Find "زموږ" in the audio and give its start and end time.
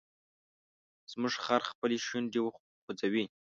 1.11-1.33